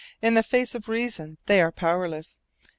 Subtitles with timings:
[0.19, 2.39] "In the face of reason they are powerless.